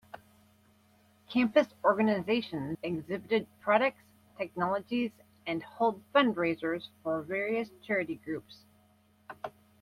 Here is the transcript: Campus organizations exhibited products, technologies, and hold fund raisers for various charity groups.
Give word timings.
Campus 1.31 1.67
organizations 1.83 2.75
exhibited 2.81 3.45
products, 3.61 4.01
technologies, 4.35 5.11
and 5.45 5.61
hold 5.61 6.01
fund 6.11 6.35
raisers 6.37 6.89
for 7.03 7.21
various 7.21 7.69
charity 7.85 8.15
groups. 8.25 8.65